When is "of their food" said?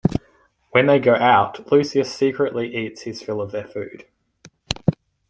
3.39-4.07